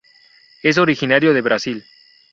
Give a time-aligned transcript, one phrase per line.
[0.63, 1.85] Es originario de Brasil.